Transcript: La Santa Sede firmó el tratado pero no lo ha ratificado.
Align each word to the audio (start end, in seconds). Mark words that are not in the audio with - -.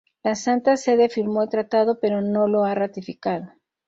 La 0.23 0.33
Santa 0.33 0.77
Sede 0.77 1.09
firmó 1.09 1.43
el 1.43 1.49
tratado 1.49 1.99
pero 1.99 2.21
no 2.23 2.47
lo 2.47 2.63
ha 2.65 2.73
ratificado. 2.73 3.51